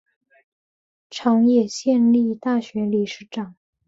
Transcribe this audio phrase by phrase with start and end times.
[1.11, 3.53] 长野县立大学理事长。